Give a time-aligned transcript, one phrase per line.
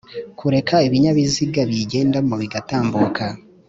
[0.39, 3.23] Kureka ibinyabiziga biyigendamo bigatambuka